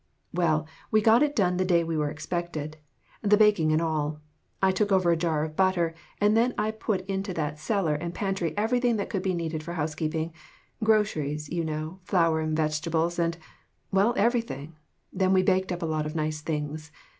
[0.33, 2.77] Well, we got it done the day they were expected
[3.21, 4.19] the baking and all.
[4.59, 8.11] I took over a jar of butter, and then I put into that cellar and
[8.11, 10.33] pantry everything that could be needed for house keeping
[10.83, 13.37] groceries, you know, and flour and veg etables, and
[13.91, 14.75] well, everything.
[15.13, 16.89] Then we baked up a lot of nice things.